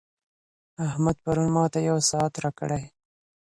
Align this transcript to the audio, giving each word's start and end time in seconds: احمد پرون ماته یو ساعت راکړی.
احمد 0.87 1.15
پرون 1.23 1.49
ماته 1.55 1.79
یو 1.89 1.97
ساعت 2.09 2.33
راکړی. 2.43 2.83